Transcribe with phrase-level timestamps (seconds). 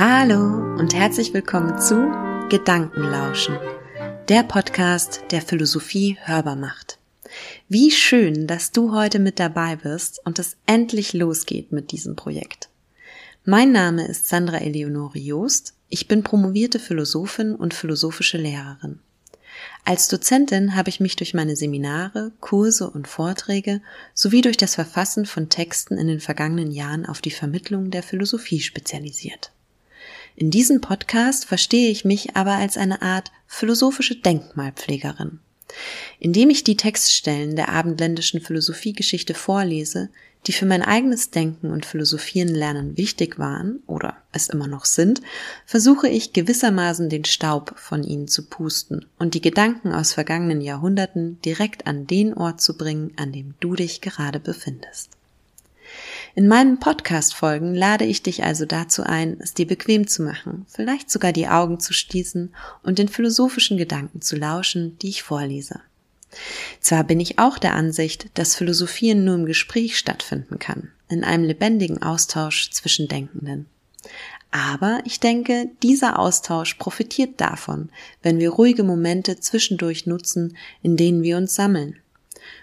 [0.00, 1.96] Hallo und herzlich willkommen zu
[2.50, 3.58] Gedankenlauschen,
[4.28, 7.00] der Podcast, der Philosophie hörbar macht.
[7.68, 12.68] Wie schön, dass du heute mit dabei bist und es endlich losgeht mit diesem Projekt.
[13.44, 15.74] Mein Name ist Sandra Eleonore Joost.
[15.88, 19.00] Ich bin promovierte Philosophin und philosophische Lehrerin.
[19.84, 23.82] Als Dozentin habe ich mich durch meine Seminare, Kurse und Vorträge
[24.14, 28.60] sowie durch das Verfassen von Texten in den vergangenen Jahren auf die Vermittlung der Philosophie
[28.60, 29.50] spezialisiert.
[30.40, 35.40] In diesem Podcast verstehe ich mich aber als eine Art philosophische Denkmalpflegerin.
[36.20, 40.10] Indem ich die Textstellen der abendländischen Philosophiegeschichte vorlese,
[40.46, 45.22] die für mein eigenes Denken und Philosophieren lernen wichtig waren oder es immer noch sind,
[45.66, 51.40] versuche ich gewissermaßen den Staub von ihnen zu pusten und die Gedanken aus vergangenen Jahrhunderten
[51.44, 55.17] direkt an den Ort zu bringen, an dem du dich gerade befindest.
[56.34, 61.10] In meinen Podcast-Folgen lade ich dich also dazu ein, es dir bequem zu machen, vielleicht
[61.10, 65.80] sogar die Augen zu schließen und den philosophischen Gedanken zu lauschen, die ich vorlese.
[66.80, 71.44] Zwar bin ich auch der Ansicht, dass Philosophieren nur im Gespräch stattfinden kann, in einem
[71.44, 73.66] lebendigen Austausch zwischen Denkenden.
[74.50, 77.90] Aber ich denke, dieser Austausch profitiert davon,
[78.22, 81.98] wenn wir ruhige Momente zwischendurch nutzen, in denen wir uns sammeln.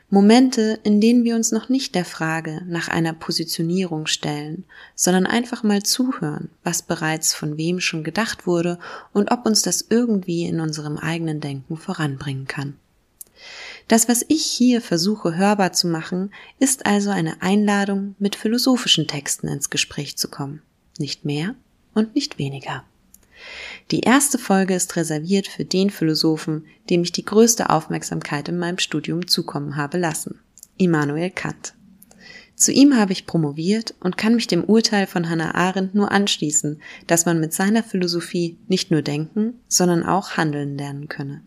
[0.09, 5.63] Momente, in denen wir uns noch nicht der Frage nach einer Positionierung stellen, sondern einfach
[5.63, 8.77] mal zuhören, was bereits von wem schon gedacht wurde
[9.13, 12.75] und ob uns das irgendwie in unserem eigenen Denken voranbringen kann.
[13.87, 19.47] Das, was ich hier versuche hörbar zu machen, ist also eine Einladung, mit philosophischen Texten
[19.47, 20.61] ins Gespräch zu kommen.
[20.97, 21.55] Nicht mehr
[21.93, 22.83] und nicht weniger.
[23.91, 28.79] Die erste Folge ist reserviert für den Philosophen, dem ich die größte Aufmerksamkeit in meinem
[28.79, 30.39] Studium zukommen habe lassen.
[30.77, 31.73] Immanuel Kant.
[32.55, 36.81] Zu ihm habe ich promoviert und kann mich dem Urteil von Hannah Arendt nur anschließen,
[37.05, 41.41] dass man mit seiner Philosophie nicht nur denken, sondern auch handeln lernen könne.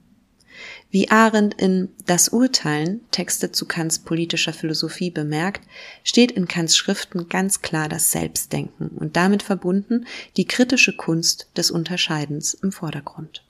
[0.91, 5.67] Wie Arendt in Das Urteilen, Texte zu Kants politischer Philosophie bemerkt,
[6.03, 10.07] steht in Kants Schriften ganz klar das Selbstdenken und damit verbunden
[10.39, 13.45] die kritische Kunst des Unterscheidens im Vordergrund.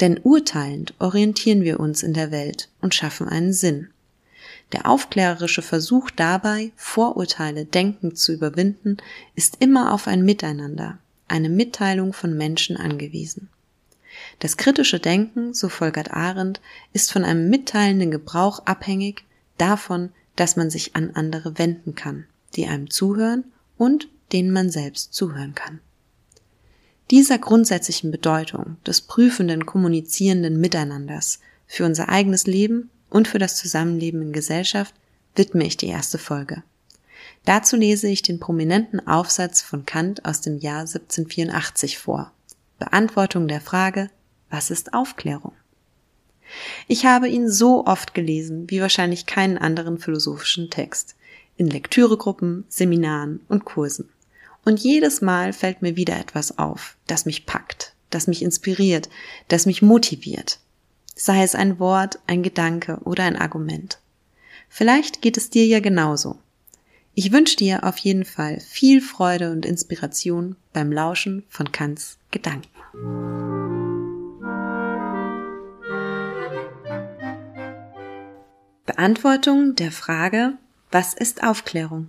[0.00, 3.88] Denn urteilend orientieren wir uns in der Welt und schaffen einen Sinn.
[4.72, 8.96] Der aufklärerische Versuch dabei, Vorurteile denkend zu überwinden,
[9.34, 13.50] ist immer auf ein Miteinander, eine Mitteilung von Menschen angewiesen.
[14.38, 16.60] Das kritische Denken, so folgert Arendt,
[16.92, 19.24] ist von einem mitteilenden Gebrauch abhängig
[19.58, 23.44] davon, dass man sich an andere wenden kann, die einem zuhören
[23.78, 25.80] und denen man selbst zuhören kann.
[27.10, 34.22] Dieser grundsätzlichen Bedeutung des prüfenden, kommunizierenden Miteinanders für unser eigenes Leben und für das Zusammenleben
[34.22, 34.94] in Gesellschaft
[35.36, 36.62] widme ich die erste Folge.
[37.44, 42.32] Dazu lese ich den prominenten Aufsatz von Kant aus dem Jahr 1784 vor.
[42.78, 44.10] Beantwortung der Frage,
[44.50, 45.52] was ist Aufklärung?
[46.86, 51.16] Ich habe ihn so oft gelesen wie wahrscheinlich keinen anderen philosophischen Text,
[51.56, 54.08] in Lektüregruppen, Seminaren und Kursen.
[54.64, 59.08] Und jedes Mal fällt mir wieder etwas auf, das mich packt, das mich inspiriert,
[59.48, 60.58] das mich motiviert.
[61.14, 63.98] Sei es ein Wort, ein Gedanke oder ein Argument.
[64.68, 66.38] Vielleicht geht es dir ja genauso.
[67.18, 72.68] Ich wünsche dir auf jeden Fall viel Freude und Inspiration beim Lauschen von Kants Gedanken.
[78.84, 80.58] Beantwortung der Frage,
[80.92, 82.08] was ist Aufklärung?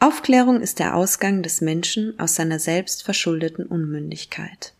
[0.00, 4.72] Aufklärung ist der Ausgang des Menschen aus seiner selbst verschuldeten Unmündigkeit.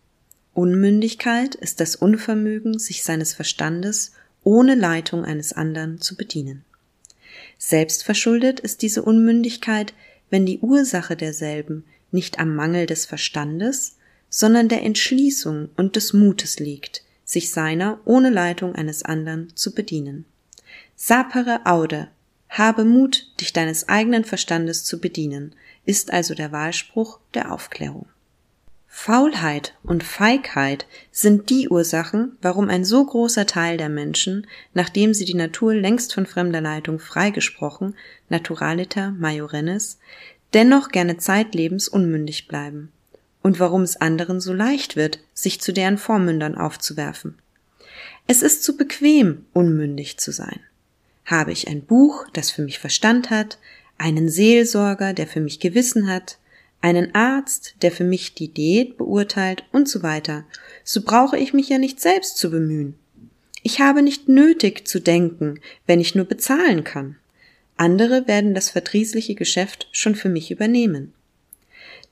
[0.54, 4.12] Unmündigkeit ist das Unvermögen, sich seines Verstandes
[4.42, 6.64] ohne Leitung eines anderen zu bedienen.
[7.58, 9.94] Selbstverschuldet ist diese Unmündigkeit,
[10.30, 13.96] wenn die Ursache derselben nicht am Mangel des Verstandes,
[14.28, 20.24] sondern der Entschließung und des Mutes liegt, sich seiner ohne Leitung eines anderen zu bedienen.
[20.94, 22.08] Sapere aude,
[22.48, 25.54] habe Mut, dich deines eigenen Verstandes zu bedienen,
[25.84, 28.06] ist also der Wahlspruch der Aufklärung.
[28.98, 35.26] Faulheit und Feigheit sind die Ursachen, warum ein so großer Teil der Menschen, nachdem sie
[35.26, 37.94] die Natur längst von fremder Leitung freigesprochen,
[38.30, 39.98] Naturaliter majorennis,
[40.54, 42.90] dennoch gerne zeitlebens unmündig bleiben.
[43.42, 47.38] Und warum es anderen so leicht wird, sich zu deren Vormündern aufzuwerfen.
[48.26, 50.58] Es ist zu bequem, unmündig zu sein.
[51.26, 53.58] Habe ich ein Buch, das für mich Verstand hat,
[53.98, 56.38] einen Seelsorger, der für mich Gewissen hat,
[56.80, 60.44] einen Arzt, der für mich die Diät beurteilt und so weiter,
[60.84, 62.94] so brauche ich mich ja nicht selbst zu bemühen.
[63.62, 67.16] Ich habe nicht nötig zu denken, wenn ich nur bezahlen kann.
[67.76, 71.12] Andere werden das verdrießliche Geschäft schon für mich übernehmen.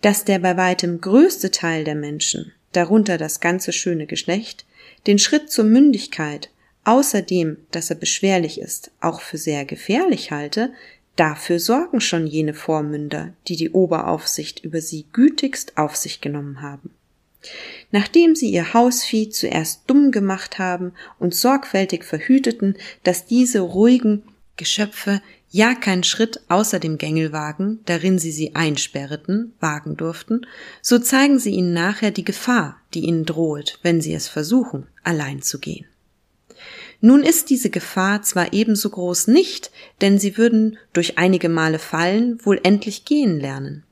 [0.04, 4.66] dass der bei weitem größte Teil der Menschen, darunter das ganze schöne Geschlecht,
[5.06, 6.50] den Schritt zur Mündigkeit,
[6.84, 10.74] außerdem, dass er beschwerlich ist, auch für sehr gefährlich halte,
[11.16, 16.90] dafür sorgen schon jene Vormünder, die die Oberaufsicht über sie gütigst auf sich genommen haben.
[17.90, 24.22] Nachdem sie ihr Hausvieh zuerst dumm gemacht haben und sorgfältig verhüteten, dass diese ruhigen
[24.56, 25.20] Geschöpfe
[25.50, 30.46] ja keinen Schritt außer dem Gängelwagen, darin sie sie einsperreten, wagen durften,
[30.82, 35.42] so zeigen sie ihnen nachher die Gefahr, die ihnen droht, wenn sie es versuchen, allein
[35.42, 35.86] zu gehen.
[37.06, 39.70] Nun ist diese Gefahr zwar ebenso groß nicht,
[40.00, 43.82] denn sie würden durch einige Male fallen wohl endlich gehen lernen.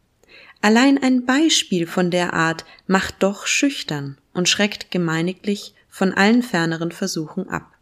[0.62, 6.91] Allein ein Beispiel von der Art macht doch schüchtern und schreckt gemeiniglich von allen ferneren
[6.91, 7.75] Versuchen ab.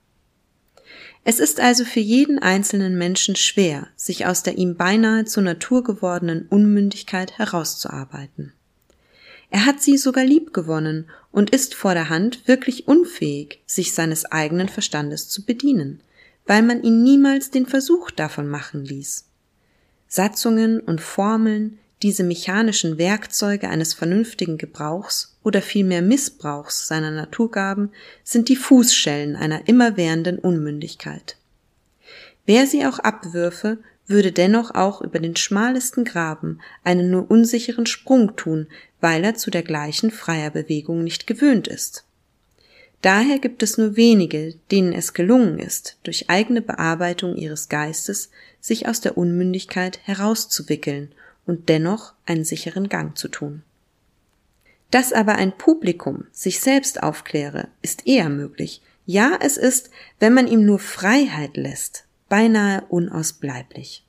[1.22, 5.84] Es ist also für jeden einzelnen Menschen schwer, sich aus der ihm beinahe zur Natur
[5.84, 8.52] gewordenen Unmündigkeit herauszuarbeiten.
[9.50, 14.24] Er hat sie sogar lieb gewonnen und ist vor der Hand wirklich unfähig, sich seines
[14.26, 16.00] eigenen Verstandes zu bedienen,
[16.46, 19.26] weil man ihn niemals den Versuch davon machen ließ.
[20.08, 27.90] Satzungen und Formeln, diese mechanischen Werkzeuge eines vernünftigen Gebrauchs oder vielmehr Missbrauchs seiner Naturgaben
[28.24, 31.36] sind die Fußschellen einer immerwährenden Unmündigkeit.
[32.46, 38.34] Wer sie auch abwürfe, würde dennoch auch über den schmalesten Graben einen nur unsicheren Sprung
[38.34, 38.66] tun,
[39.00, 42.04] weil er zu der gleichen freier Bewegung nicht gewöhnt ist.
[43.02, 48.30] Daher gibt es nur wenige, denen es gelungen ist, durch eigene Bearbeitung ihres Geistes
[48.60, 51.12] sich aus der Unmündigkeit herauszuwickeln
[51.46, 53.62] und dennoch einen sicheren Gang zu tun.
[54.90, 58.82] Dass aber ein Publikum sich selbst aufkläre, ist eher möglich.
[59.06, 64.04] Ja, es ist, wenn man ihm nur Freiheit lässt, beinahe unausbleiblich.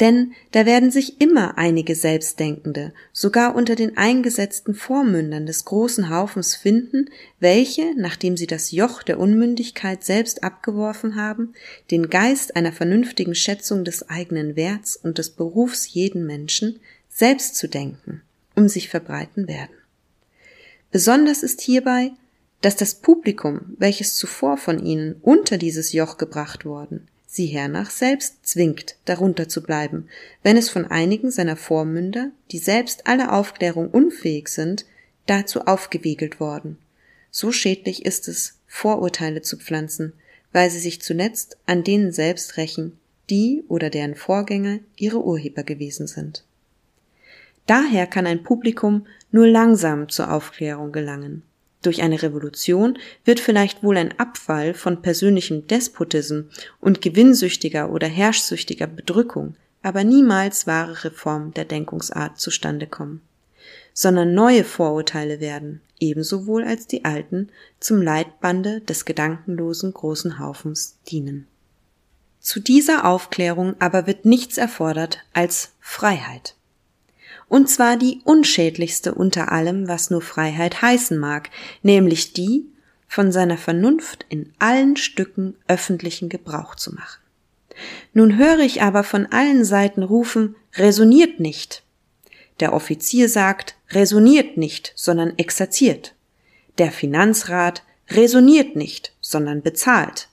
[0.00, 6.56] Denn da werden sich immer einige Selbstdenkende, sogar unter den eingesetzten Vormündern des großen Haufens
[6.56, 11.52] finden, welche, nachdem sie das Joch der Unmündigkeit selbst abgeworfen haben,
[11.90, 16.80] den Geist einer vernünftigen Schätzung des eigenen Werts und des Berufs jeden Menschen
[17.10, 18.22] selbst zu denken,
[18.56, 19.74] um sich verbreiten werden.
[20.90, 22.12] Besonders ist hierbei,
[22.62, 28.44] dass das Publikum, welches zuvor von ihnen unter dieses Joch gebracht worden, sie hernach selbst
[28.44, 30.08] zwingt, darunter zu bleiben,
[30.42, 34.84] wenn es von einigen seiner Vormünder, die selbst alle Aufklärung unfähig sind,
[35.26, 36.76] dazu aufgewiegelt worden.
[37.30, 40.12] So schädlich ist es, Vorurteile zu pflanzen,
[40.52, 42.98] weil sie sich zuletzt an denen selbst rächen,
[43.30, 46.44] die oder deren Vorgänger ihre Urheber gewesen sind.
[47.66, 51.44] Daher kann ein Publikum nur langsam zur Aufklärung gelangen.
[51.82, 56.42] Durch eine Revolution wird vielleicht wohl ein Abfall von persönlichem Despotism
[56.80, 63.22] und gewinnsüchtiger oder herrschsüchtiger Bedrückung, aber niemals wahre Reform der Denkungsart zustande kommen,
[63.94, 67.48] sondern neue Vorurteile werden, ebenso wohl als die alten,
[67.78, 71.46] zum Leitbande des gedankenlosen großen Haufens dienen.
[72.40, 76.56] Zu dieser Aufklärung aber wird nichts erfordert als Freiheit
[77.50, 81.50] und zwar die unschädlichste unter allem, was nur Freiheit heißen mag,
[81.82, 82.64] nämlich die,
[83.08, 87.20] von seiner Vernunft in allen Stücken öffentlichen Gebrauch zu machen.
[88.14, 91.82] Nun höre ich aber von allen Seiten rufen, resoniert nicht.
[92.60, 96.14] Der Offizier sagt, resoniert nicht, sondern exerziert.
[96.78, 100.28] Der Finanzrat resoniert nicht, sondern bezahlt.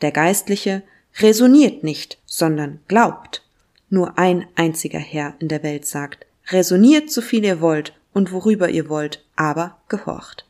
[0.00, 0.82] Der Geistliche
[1.20, 3.42] resoniert nicht, sondern glaubt.
[3.90, 8.68] Nur ein einziger Herr in der Welt sagt, resoniert so viel ihr wollt und worüber
[8.68, 10.46] ihr wollt, aber gehorcht.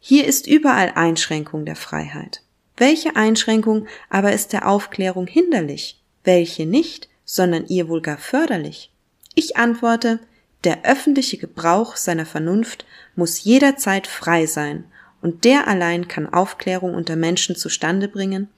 [0.00, 2.42] Hier ist überall Einschränkung der Freiheit.
[2.76, 6.00] Welche Einschränkung aber ist der Aufklärung hinderlich?
[6.24, 8.92] Welche nicht, sondern ihr wohl gar förderlich?
[9.34, 10.20] Ich antworte,
[10.64, 14.84] der öffentliche Gebrauch seiner Vernunft muss jederzeit frei sein,
[15.20, 18.48] und der allein kann Aufklärung unter Menschen zustande bringen,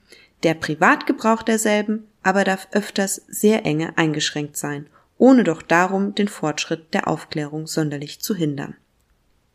[0.43, 4.87] der Privatgebrauch derselben aber darf öfters sehr enge eingeschränkt sein
[5.21, 8.75] ohne doch darum den Fortschritt der Aufklärung sonderlich zu hindern.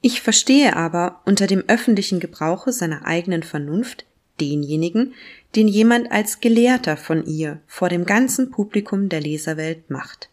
[0.01, 4.07] Ich verstehe aber unter dem öffentlichen Gebrauche seiner eigenen Vernunft
[4.39, 5.15] denjenigen,
[5.57, 10.31] den jemand als Gelehrter von ihr vor dem ganzen Publikum der Leserwelt macht.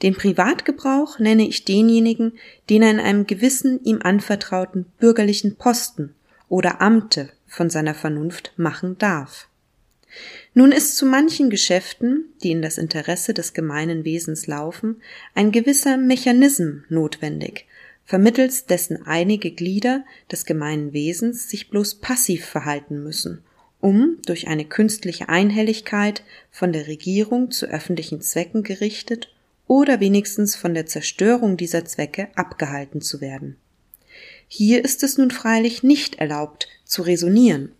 [0.00, 2.32] Den Privatgebrauch nenne ich denjenigen,
[2.70, 6.14] den er in einem gewissen ihm anvertrauten bürgerlichen Posten
[6.48, 9.48] oder Amte von seiner Vernunft machen darf.
[10.54, 15.00] Nun ist zu manchen Geschäften, die in das Interesse des gemeinen Wesens laufen,
[15.34, 17.66] ein gewisser Mechanism notwendig,
[18.04, 23.42] vermittels dessen einige Glieder des gemeinen Wesens sich bloß passiv verhalten müssen,
[23.80, 29.32] um durch eine künstliche Einhelligkeit von der Regierung zu öffentlichen Zwecken gerichtet
[29.66, 33.56] oder wenigstens von der Zerstörung dieser Zwecke abgehalten zu werden.
[34.46, 37.72] Hier ist es nun freilich nicht erlaubt zu resonieren,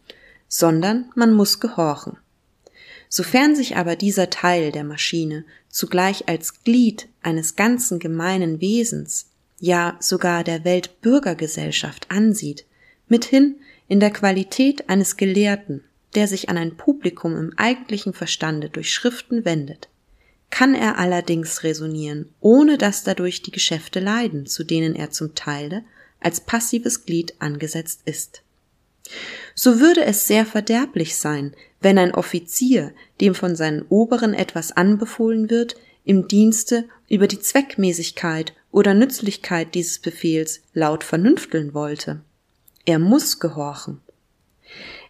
[0.49, 2.17] sondern man muss gehorchen.
[3.15, 9.27] Sofern sich aber dieser Teil der Maschine zugleich als Glied eines ganzen gemeinen Wesens,
[9.61, 12.65] ja sogar der Weltbürgergesellschaft ansieht,
[13.09, 18.95] mithin in der Qualität eines Gelehrten, der sich an ein Publikum im eigentlichen Verstande durch
[18.95, 19.91] Schriften wendet,
[20.49, 25.85] kann er allerdings resonieren, ohne dass dadurch die Geschäfte leiden, zu denen er zum Teile
[26.19, 28.42] als passives Glied angesetzt ist.
[29.55, 35.51] So würde es sehr verderblich sein, wenn ein Offizier, dem von seinen Oberen etwas anbefohlen
[35.51, 42.23] wird, im Dienste über die Zweckmäßigkeit oder Nützlichkeit dieses Befehls laut vernünfteln wollte.
[42.85, 44.01] Er muss gehorchen.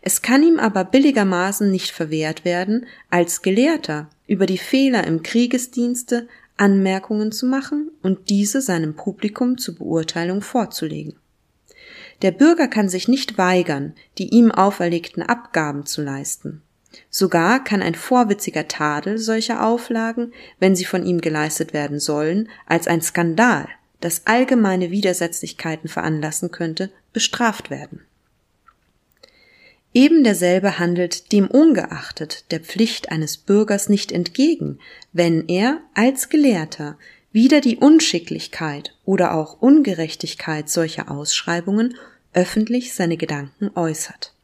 [0.02, 6.26] Es kann ihm aber billigermaßen nicht verwehrt werden, als Gelehrter über die Fehler im Kriegesdienste
[6.56, 11.14] Anmerkungen zu machen und diese seinem Publikum zur Beurteilung vorzulegen.
[12.22, 16.62] Der Bürger kann sich nicht weigern, die ihm auferlegten Abgaben zu leisten.
[17.10, 22.86] Sogar kann ein vorwitziger Tadel solcher Auflagen, wenn sie von ihm geleistet werden sollen, als
[22.86, 23.68] ein Skandal,
[24.00, 28.02] das allgemeine Widersetzlichkeiten veranlassen könnte, bestraft werden.
[29.94, 34.78] Eben derselbe handelt dem ungeachtet der Pflicht eines Bürgers nicht entgegen,
[35.12, 36.96] wenn er als Gelehrter
[37.30, 41.94] wieder die Unschicklichkeit oder auch Ungerechtigkeit solcher Ausschreibungen
[42.32, 44.34] öffentlich seine Gedanken äußert.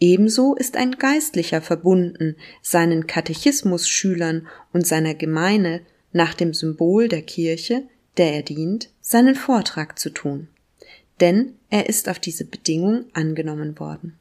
[0.00, 7.82] Ebenso ist ein Geistlicher verbunden, seinen Katechismusschülern und seiner Gemeine nach dem Symbol der Kirche,
[8.16, 10.48] der er dient, seinen Vortrag zu tun.
[11.20, 14.18] Denn er ist auf diese Bedingung angenommen worden.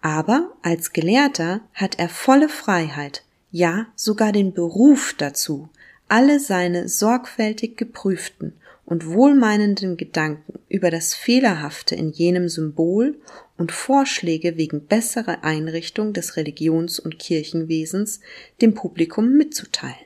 [0.00, 5.68] Aber als Gelehrter hat er volle Freiheit, ja sogar den Beruf dazu,
[6.08, 8.54] alle seine sorgfältig geprüften
[8.86, 13.18] und wohlmeinenden Gedanken über das Fehlerhafte in jenem Symbol
[13.58, 18.20] und Vorschläge wegen besserer Einrichtung des Religions- und Kirchenwesens
[18.62, 19.96] dem Publikum mitzuteilen.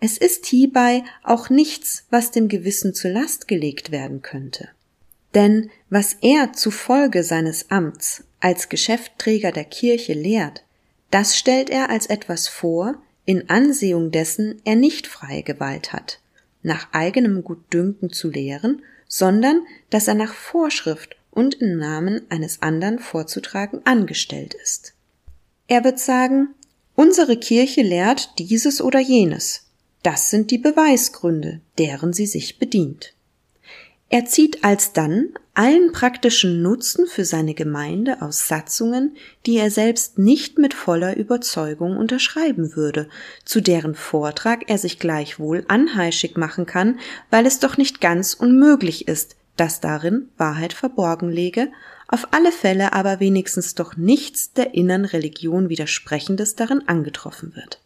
[0.00, 4.68] Es ist hierbei auch nichts, was dem Gewissen zur Last gelegt werden könnte.
[5.34, 10.64] Denn was er zufolge seines Amts als Geschäftsträger der Kirche lehrt,
[11.10, 16.20] das stellt er als etwas vor, in Ansehung dessen er nicht freie Gewalt hat,
[16.64, 22.98] nach eigenem Gutdünken zu lehren, sondern dass er nach Vorschrift und im Namen eines anderen
[22.98, 24.94] vorzutragen angestellt ist.
[25.68, 26.48] Er wird sagen,
[26.96, 29.68] unsere Kirche lehrt dieses oder jenes.
[30.02, 33.13] Das sind die Beweisgründe, deren sie sich bedient.
[34.14, 40.56] Er zieht alsdann allen praktischen Nutzen für seine Gemeinde aus Satzungen, die er selbst nicht
[40.56, 43.08] mit voller Überzeugung unterschreiben würde,
[43.44, 49.08] zu deren Vortrag er sich gleichwohl anheischig machen kann, weil es doch nicht ganz unmöglich
[49.08, 51.72] ist, dass darin Wahrheit verborgen lege,
[52.06, 57.80] auf alle Fälle aber wenigstens doch nichts der innern Religion widersprechendes darin angetroffen wird.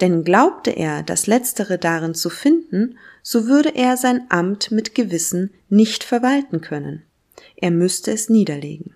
[0.00, 5.50] Denn glaubte er, das Letztere darin zu finden, so würde er sein Amt mit Gewissen
[5.68, 7.02] nicht verwalten können.
[7.56, 8.94] Er müsste es niederlegen.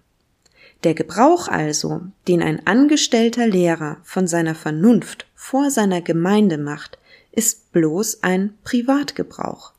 [0.85, 6.99] Der Gebrauch also, den ein angestellter Lehrer von seiner Vernunft vor seiner Gemeinde macht,
[7.33, 9.73] ist bloß ein Privatgebrauch,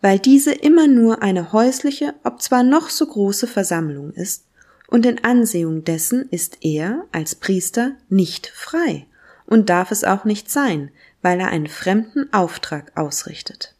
[0.00, 4.44] weil diese immer nur eine häusliche, ob zwar noch so große Versammlung ist,
[4.88, 9.06] und in Ansehung dessen ist er als Priester nicht frei
[9.52, 10.90] und darf es auch nicht sein,
[11.20, 13.74] weil er einen fremden Auftrag ausrichtet.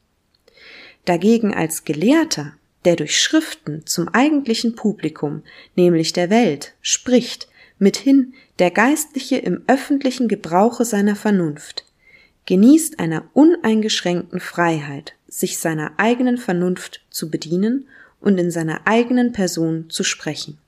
[1.07, 2.53] Dagegen als Gelehrter,
[2.85, 7.49] der durch Schriften zum eigentlichen Publikum, nämlich der Welt, spricht,
[7.79, 11.87] mithin der Geistliche im öffentlichen Gebrauche seiner Vernunft,
[12.45, 17.89] genießt einer uneingeschränkten Freiheit, sich seiner eigenen Vernunft zu bedienen
[18.21, 20.59] und in seiner eigenen Person zu sprechen.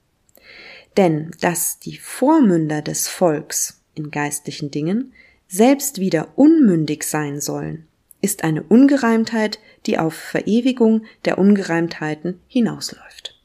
[0.97, 5.13] Denn dass die Vormünder des Volks in geistlichen Dingen
[5.49, 7.87] selbst wieder unmündig sein sollen,
[8.21, 13.39] ist eine Ungereimtheit, die auf Verewigung der Ungereimtheiten hinausläuft.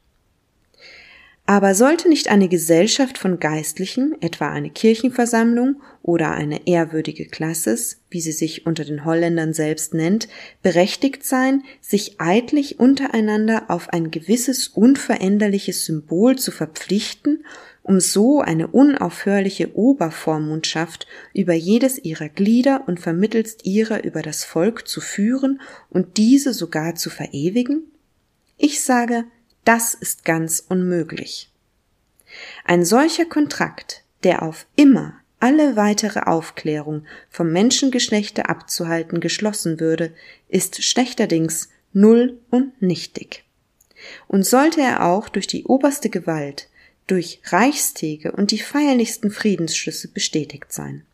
[1.50, 8.20] Aber sollte nicht eine Gesellschaft von Geistlichen, etwa eine Kirchenversammlung oder eine ehrwürdige Klasses, wie
[8.20, 10.28] sie sich unter den Holländern selbst nennt,
[10.62, 17.44] berechtigt sein, sich eidlich untereinander auf ein gewisses unveränderliches Symbol zu verpflichten
[17.82, 24.86] um so eine unaufhörliche Obervormundschaft über jedes ihrer Glieder und vermittelst ihrer über das Volk
[24.86, 27.84] zu führen und diese sogar zu verewigen?
[28.56, 29.24] Ich sage,
[29.64, 31.50] das ist ganz unmöglich.
[32.64, 40.12] Ein solcher Kontrakt, der auf immer alle weitere Aufklärung vom Menschengeschlechte abzuhalten geschlossen würde,
[40.48, 43.44] ist schlechterdings null und nichtig.
[44.28, 46.68] Und sollte er auch durch die oberste Gewalt,
[47.10, 51.04] durch Reichstege und die feierlichsten Friedensschlüsse bestätigt sein.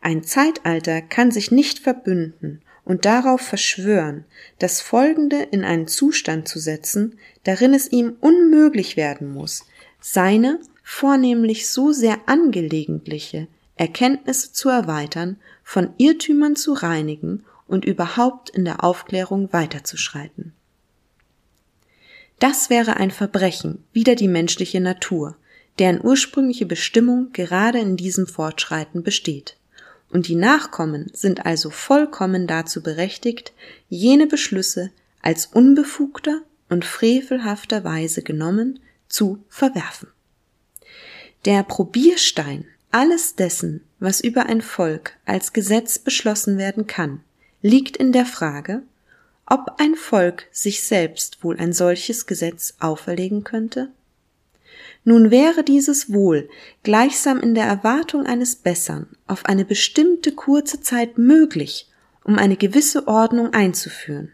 [0.00, 4.24] Ein Zeitalter kann sich nicht verbünden und darauf verschwören,
[4.58, 9.64] das Folgende in einen Zustand zu setzen, darin es ihm unmöglich werden muss,
[10.00, 18.64] seine vornehmlich so sehr angelegentliche Erkenntnisse zu erweitern, von Irrtümern zu reinigen und überhaupt in
[18.64, 20.52] der Aufklärung weiterzuschreiten.
[22.44, 25.34] Das wäre ein Verbrechen wider die menschliche Natur,
[25.78, 29.56] deren ursprüngliche Bestimmung gerade in diesem Fortschreiten besteht.
[30.10, 33.54] Und die Nachkommen sind also vollkommen dazu berechtigt,
[33.88, 34.90] jene Beschlüsse
[35.22, 40.10] als unbefugter und frevelhafter Weise genommen zu verwerfen.
[41.46, 47.22] Der Probierstein alles dessen, was über ein Volk als Gesetz beschlossen werden kann,
[47.62, 48.82] liegt in der Frage,
[49.46, 53.90] ob ein Volk sich selbst wohl ein solches Gesetz auferlegen könnte?
[55.04, 56.48] Nun wäre dieses Wohl
[56.82, 61.90] gleichsam in der Erwartung eines Bessern auf eine bestimmte kurze Zeit möglich,
[62.24, 64.32] um eine gewisse Ordnung einzuführen,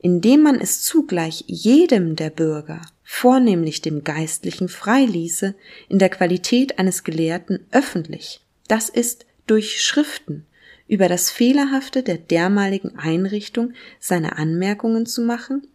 [0.00, 5.54] indem man es zugleich jedem der Bürger vornehmlich dem Geistlichen freiließe,
[5.88, 10.46] in der Qualität eines Gelehrten öffentlich, das ist durch Schriften,
[10.88, 15.66] über das Fehlerhafte der dermaligen Einrichtung seine Anmerkungen zu machen,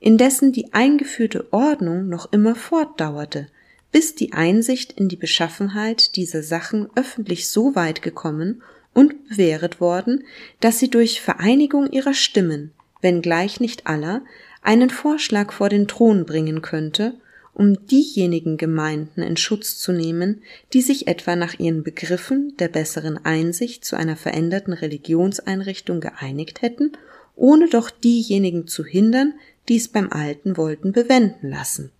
[0.00, 3.48] indessen die eingeführte Ordnung noch immer fortdauerte,
[3.90, 10.24] bis die Einsicht in die Beschaffenheit dieser Sachen öffentlich so weit gekommen und bewähret worden,
[10.60, 14.22] dass sie durch Vereinigung ihrer Stimmen, wenngleich nicht aller,
[14.62, 17.14] einen Vorschlag vor den Thron bringen könnte,
[17.58, 23.22] um diejenigen Gemeinden in Schutz zu nehmen, die sich etwa nach ihren Begriffen der besseren
[23.24, 26.92] Einsicht zu einer veränderten Religionseinrichtung geeinigt hätten,
[27.34, 29.34] ohne doch diejenigen zu hindern,
[29.68, 31.90] die es beim Alten wollten bewenden lassen.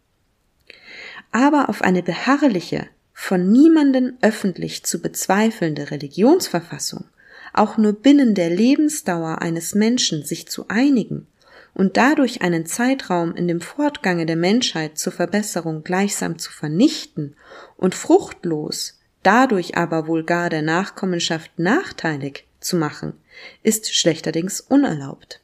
[1.32, 7.04] Aber auf eine beharrliche, von niemanden öffentlich zu bezweifelnde Religionsverfassung,
[7.52, 11.26] auch nur binnen der Lebensdauer eines Menschen sich zu einigen
[11.74, 17.36] und dadurch einen Zeitraum in dem Fortgange der Menschheit zur Verbesserung gleichsam zu vernichten
[17.76, 23.14] und fruchtlos, dadurch aber wohl gar der Nachkommenschaft nachteilig zu machen,
[23.62, 25.40] ist schlechterdings unerlaubt.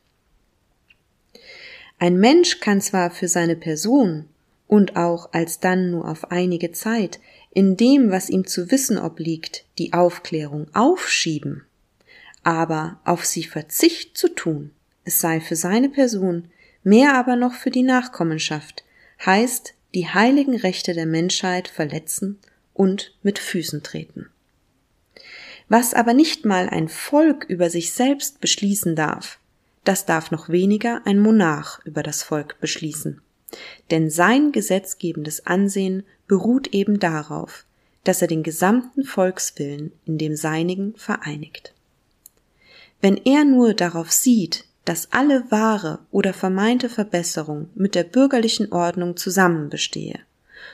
[1.98, 4.28] Ein Mensch kann zwar für seine Person
[4.66, 7.20] und auch alsdann nur auf einige Zeit
[7.52, 11.64] in dem, was ihm zu wissen obliegt, die Aufklärung aufschieben,
[12.42, 14.72] aber auf sie Verzicht zu tun,
[15.04, 16.48] es sei für seine Person,
[16.82, 18.84] mehr aber noch für die Nachkommenschaft,
[19.24, 22.38] heißt die heiligen Rechte der Menschheit verletzen
[22.72, 24.28] und mit Füßen treten.
[25.68, 29.38] Was aber nicht mal ein Volk über sich selbst beschließen darf,
[29.84, 33.20] das darf noch weniger ein Monarch über das Volk beschließen.
[33.90, 37.64] Denn sein gesetzgebendes Ansehen beruht eben darauf,
[38.02, 41.72] dass er den gesamten Volkswillen in dem seinigen vereinigt.
[43.00, 49.16] Wenn er nur darauf sieht, dass alle wahre oder vermeinte Verbesserung mit der bürgerlichen Ordnung
[49.16, 50.20] zusammenbestehe.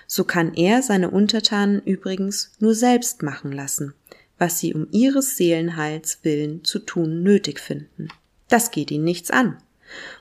[0.07, 3.95] So kann er seine Untertanen übrigens nur selbst machen lassen,
[4.39, 8.09] was sie um ihres Seelenheils willen zu tun nötig finden.
[8.49, 9.57] Das geht ihn nichts an.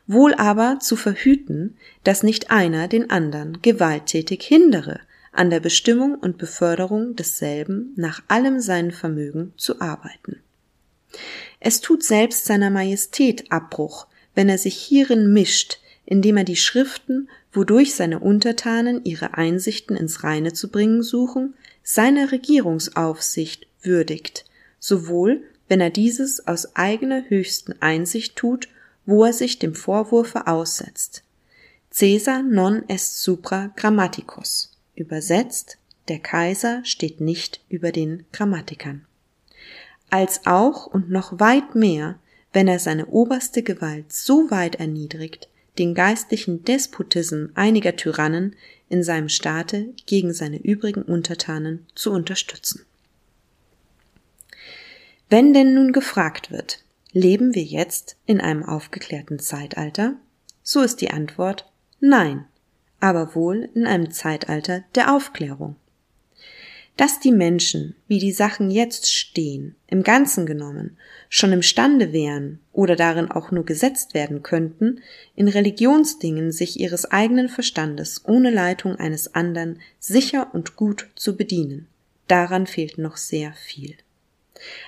[0.08, 5.00] Wohl aber zu verhüten, dass nicht einer den andern gewalttätig hindere,
[5.32, 10.42] an der Bestimmung und Beförderung desselben nach allem seinen Vermögen zu arbeiten.
[11.60, 17.30] Es tut selbst seiner Majestät Abbruch, wenn er sich hierin mischt, indem er die Schriften,
[17.52, 24.46] wodurch seine Untertanen ihre Einsichten ins Reine zu bringen suchen, seiner Regierungsaufsicht würdigt,
[24.80, 28.70] sowohl wenn er dieses aus eigener höchsten Einsicht tut,
[29.06, 31.24] wo er sich dem Vorwurfe aussetzt.
[31.92, 34.72] Caesar non est supra grammaticus.
[34.96, 39.06] Übersetzt, der Kaiser steht nicht über den Grammatikern
[40.10, 42.20] als auch und noch weit mehr,
[42.54, 48.56] wenn er seine oberste Gewalt so weit erniedrigt, den geistlichen Despotism einiger Tyrannen
[48.90, 52.86] in seinem Staate gegen seine übrigen Untertanen zu unterstützen.
[55.30, 60.16] Wenn denn nun gefragt wird, leben wir jetzt in einem aufgeklärten Zeitalter?
[60.64, 62.46] So ist die Antwort nein,
[63.00, 65.76] aber wohl in einem Zeitalter der Aufklärung
[67.00, 70.98] dass die Menschen, wie die Sachen jetzt stehen, im Ganzen genommen,
[71.30, 75.00] schon imstande wären oder darin auch nur gesetzt werden könnten,
[75.34, 81.88] in Religionsdingen sich ihres eigenen Verstandes ohne Leitung eines andern sicher und gut zu bedienen.
[82.28, 83.96] daran fehlt noch sehr viel.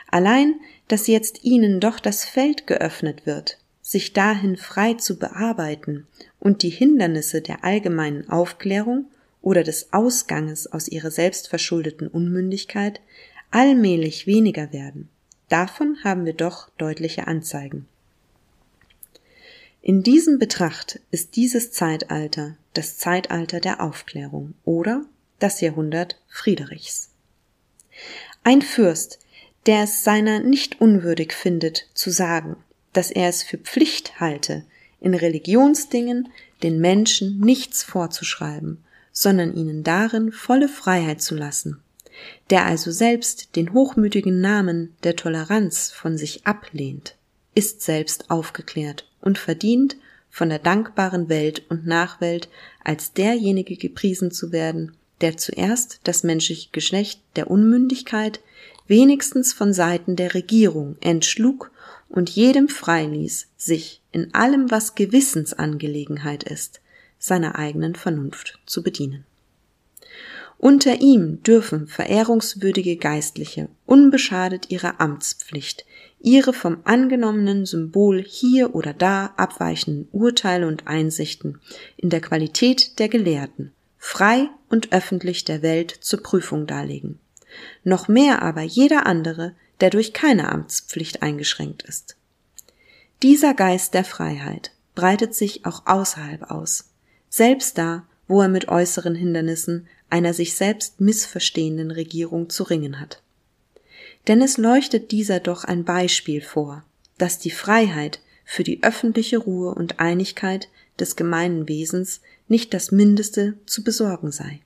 [0.08, 0.56] Allein,
[0.90, 6.08] dass jetzt ihnen doch das Feld geöffnet wird, sich dahin frei zu bearbeiten
[6.42, 9.06] und die Hindernisse der allgemeinen Aufklärung
[9.42, 13.02] oder des Ausganges aus ihrer selbstverschuldeten Unmündigkeit
[13.50, 15.10] allmählich weniger werden.
[15.50, 17.88] Davon haben wir doch deutliche Anzeigen.
[19.82, 25.06] In diesem Betracht ist dieses Zeitalter das Zeitalter der Aufklärung oder
[25.40, 27.10] das Jahrhundert Friedrichs.
[28.44, 29.20] Ein Fürst,
[29.66, 32.56] der es seiner nicht unwürdig findet, zu sagen,
[32.94, 34.64] dass er es für Pflicht halte,
[35.00, 36.30] in Religionsdingen
[36.64, 41.82] den Menschen nichts vorzuschreiben, sondern ihnen darin volle Freiheit zu lassen,
[42.50, 47.16] der also selbst den hochmütigen Namen der Toleranz von sich ablehnt,
[47.56, 49.98] ist selbst aufgeklärt und verdient,
[50.30, 52.48] von der dankbaren Welt und Nachwelt
[52.84, 58.40] als derjenige gepriesen zu werden, der zuerst das menschliche Geschlecht der Unmündigkeit
[58.88, 61.72] wenigstens von Seiten der Regierung entschlug
[62.10, 66.81] und jedem freiließ, sich in allem, was Gewissensangelegenheit ist,
[67.22, 69.26] seiner eigenen Vernunft zu bedienen.
[70.58, 75.86] Unter ihm dürfen verehrungswürdige Geistliche, unbeschadet ihrer Amtspflicht,
[76.20, 81.60] ihre vom angenommenen Symbol hier oder da abweichenden Urteile und Einsichten
[81.98, 87.20] in der Qualität der Gelehrten frei und öffentlich der Welt zur Prüfung darlegen.
[87.84, 92.18] Noch mehr aber jeder andere, der durch keine Amtspflicht eingeschränkt ist.
[93.22, 96.91] Dieser Geist der Freiheit breitet sich auch außerhalb aus,
[97.32, 103.24] selbst da, wo er mit äußeren Hindernissen einer sich selbst missverstehenden Regierung zu ringen hat.
[104.28, 106.84] Denn es leuchtet dieser doch ein Beispiel vor,
[107.18, 110.68] dass die Freiheit für die öffentliche Ruhe und Einigkeit
[111.00, 114.60] des gemeinen Wesens nicht das Mindeste zu besorgen sei.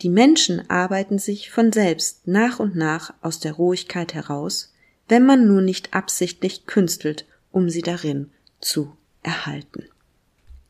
[0.00, 4.72] Die Menschen arbeiten sich von selbst nach und nach aus der Ruhigkeit heraus,
[5.08, 9.84] wenn man nur nicht absichtlich künstelt, um sie darin zu erhalten.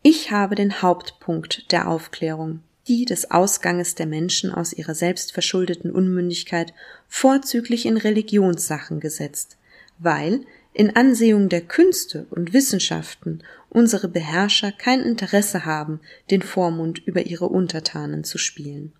[0.02, 2.60] Ich habe den Hauptpunkt der Aufklärung
[2.90, 6.74] die des Ausganges der Menschen aus ihrer selbstverschuldeten Unmündigkeit
[7.06, 9.58] vorzüglich in Religionssachen gesetzt,
[10.00, 10.40] weil
[10.72, 17.48] in Ansehung der Künste und Wissenschaften unsere Beherrscher kein Interesse haben, den Vormund über ihre
[17.48, 18.92] Untertanen zu spielen.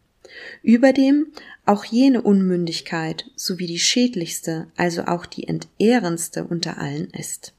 [0.62, 1.26] Überdem
[1.66, 7.54] auch jene Unmündigkeit sowie die schädlichste, also auch die entehrendste unter allen ist.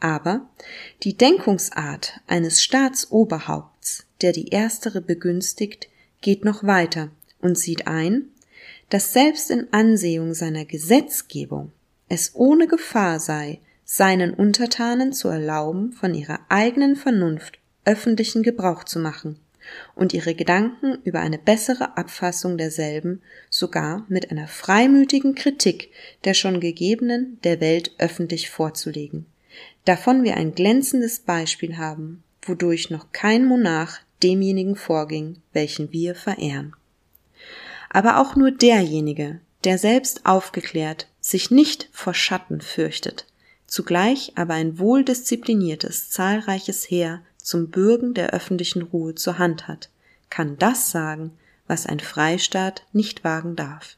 [0.00, 0.48] Aber
[1.02, 5.88] die Denkungsart eines Staatsoberhaupts, der die erstere begünstigt,
[6.20, 8.28] geht noch weiter und sieht ein,
[8.90, 11.72] dass selbst in Ansehung seiner Gesetzgebung
[12.08, 18.98] es ohne Gefahr sei, seinen Untertanen zu erlauben, von ihrer eigenen Vernunft öffentlichen Gebrauch zu
[18.98, 19.38] machen
[19.94, 25.90] und ihre Gedanken über eine bessere Abfassung derselben sogar mit einer freimütigen Kritik
[26.24, 29.26] der schon gegebenen der Welt öffentlich vorzulegen
[29.88, 36.76] davon wir ein glänzendes Beispiel haben, wodurch noch kein Monarch demjenigen vorging, welchen wir verehren.
[37.88, 43.24] Aber auch nur derjenige, der selbst aufgeklärt, sich nicht vor Schatten fürchtet,
[43.66, 49.88] zugleich aber ein wohldiszipliniertes, zahlreiches Heer zum Bürgen der öffentlichen Ruhe zur Hand hat,
[50.28, 51.32] kann das sagen,
[51.66, 53.96] was ein Freistaat nicht wagen darf.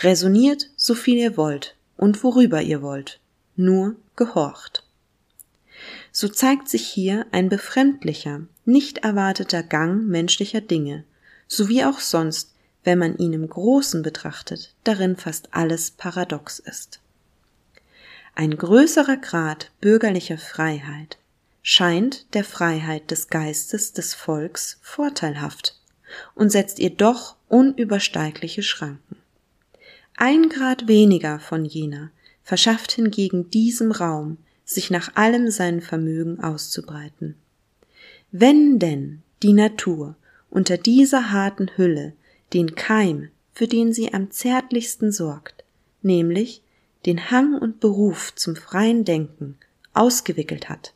[0.00, 3.18] Resoniert, so viel ihr wollt und worüber ihr wollt,
[3.56, 4.84] nur gehorcht
[6.12, 11.04] so zeigt sich hier ein befremdlicher, nicht erwarteter Gang menschlicher Dinge,
[11.46, 17.00] sowie auch sonst, wenn man ihn im Großen betrachtet, darin fast alles paradox ist.
[18.34, 21.18] Ein größerer Grad bürgerlicher Freiheit
[21.62, 25.78] scheint der Freiheit des Geistes des Volks vorteilhaft
[26.34, 29.16] und setzt ihr doch unübersteigliche Schranken.
[30.16, 32.10] Ein Grad weniger von jener
[32.42, 34.38] verschafft hingegen diesem Raum
[34.70, 37.34] sich nach allem sein Vermögen auszubreiten.
[38.30, 40.14] Wenn denn die Natur
[40.48, 42.12] unter dieser harten Hülle
[42.52, 45.64] den Keim, für den sie am zärtlichsten sorgt,
[46.02, 46.62] nämlich
[47.04, 49.58] den Hang und Beruf zum freien Denken,
[49.92, 50.94] ausgewickelt hat,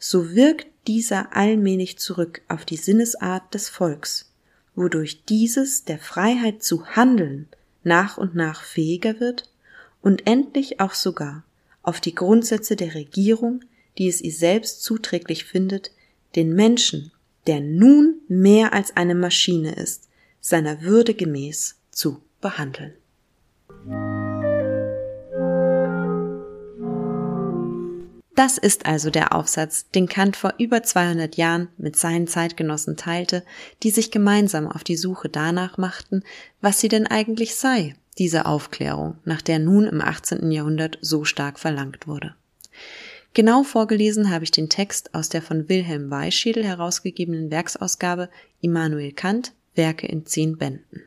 [0.00, 4.32] so wirkt dieser allmählich zurück auf die Sinnesart des Volks,
[4.74, 7.46] wodurch dieses der Freiheit zu handeln
[7.84, 9.48] nach und nach fähiger wird
[10.02, 11.44] und endlich auch sogar
[11.86, 13.60] auf die Grundsätze der Regierung,
[13.96, 15.92] die es ihr selbst zuträglich findet,
[16.34, 17.12] den Menschen,
[17.46, 20.08] der nun mehr als eine Maschine ist,
[20.40, 22.94] seiner Würde gemäß zu behandeln.
[28.34, 33.42] Das ist also der Aufsatz, den Kant vor über 200 Jahren mit seinen Zeitgenossen teilte,
[33.82, 36.22] die sich gemeinsam auf die Suche danach machten,
[36.60, 40.50] was sie denn eigentlich sei, diese Aufklärung, nach der nun im 18.
[40.50, 42.34] Jahrhundert so stark verlangt wurde.
[43.34, 48.30] Genau vorgelesen habe ich den Text aus der von Wilhelm Weischädel herausgegebenen Werksausgabe
[48.62, 51.02] Immanuel Kant, Werke in zehn Bänden.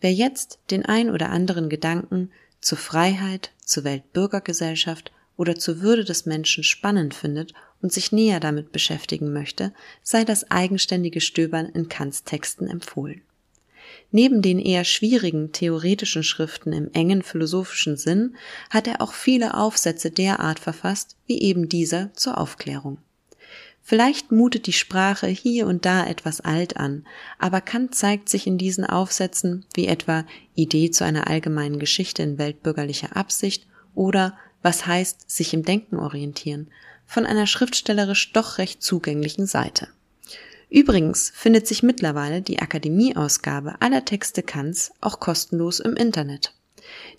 [0.00, 6.26] Wer jetzt den ein oder anderen Gedanken zur Freiheit, zur Weltbürgergesellschaft oder zur Würde des
[6.26, 12.24] Menschen spannend findet und sich näher damit beschäftigen möchte, sei das eigenständige Stöbern in Kants
[12.24, 13.22] Texten empfohlen.
[14.16, 18.36] Neben den eher schwierigen theoretischen Schriften im engen philosophischen Sinn
[18.70, 22.98] hat er auch viele Aufsätze derart verfasst wie eben dieser zur Aufklärung.
[23.82, 27.04] Vielleicht mutet die Sprache hier und da etwas alt an,
[27.40, 30.24] aber Kant zeigt sich in diesen Aufsätzen, wie etwa
[30.54, 36.68] Idee zu einer allgemeinen Geschichte in weltbürgerlicher Absicht oder was heißt sich im Denken orientieren,
[37.04, 39.88] von einer schriftstellerisch doch recht zugänglichen Seite.
[40.74, 46.52] Übrigens findet sich mittlerweile die Akademieausgabe aller Texte Kants auch kostenlos im Internet.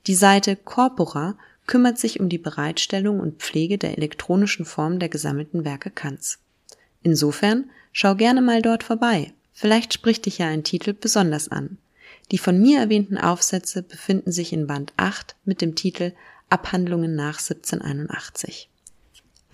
[0.07, 5.63] Die Seite Corpora kümmert sich um die Bereitstellung und Pflege der elektronischen Form der gesammelten
[5.63, 6.39] Werke Kants.
[7.01, 9.31] Insofern schau gerne mal dort vorbei.
[9.53, 11.77] Vielleicht spricht dich ja ein Titel besonders an.
[12.31, 16.11] Die von mir erwähnten Aufsätze befinden sich in Band 8 mit dem Titel
[16.49, 18.69] Abhandlungen nach 1781.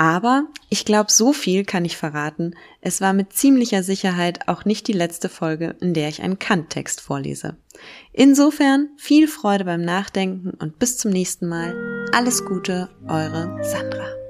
[0.02, 2.56] Aber ich glaube, so viel kann ich verraten.
[2.82, 7.02] Es war mit ziemlicher Sicherheit auch nicht die letzte Folge, in der ich einen Kant-Text
[7.02, 7.58] vorlese.
[8.12, 12.08] Insofern viel Freude beim Nachdenken und bis zum nächsten Mal.
[12.14, 14.21] Alles Gute, eure Sandra.